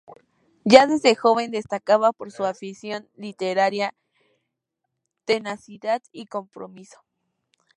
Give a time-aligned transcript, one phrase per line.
[0.65, 3.93] Ya desde joven destaca por su afición literaria,
[5.25, 6.99] tenacidad y compromiso.